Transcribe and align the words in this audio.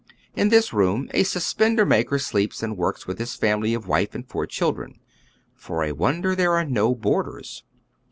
In 0.35 0.49
this 0.49 0.73
room 0.73 1.11
a 1.13 1.21
suspender 1.21 1.85
maker 1.85 2.17
sleeps 2.17 2.63
and 2.63 2.75
works 2.75 3.05
with 3.05 3.19
his 3.19 3.35
family 3.35 3.75
of 3.75 3.87
wife 3.87 4.15
and 4.15 4.27
four 4.27 4.47
children. 4.47 4.97
For 5.53 5.83
a 5.83 5.91
wonder 5.91 6.33
there 6.33 6.53
are 6.53 6.65
no 6.65 6.95
boarders. 6.95 7.63